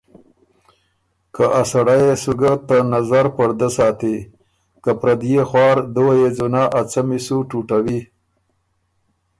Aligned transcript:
که 1.35 1.43
ا 1.61 1.63
سړئ 1.71 2.01
يې 2.07 2.15
سُو 2.23 2.31
ګۀ 2.39 2.53
ته 2.67 2.75
نظر 2.93 3.25
پړدۀ 3.35 3.69
ساتی، 3.77 4.17
که 4.83 4.91
پرديې 4.99 5.41
خوار 5.49 5.77
دُوه 5.95 6.13
يې 6.19 6.29
ځُونَۀ 6.37 6.63
ا 6.79 6.81
څمی 6.91 7.19
سو 7.25 7.37
ټُوټوی۔ 7.49 7.99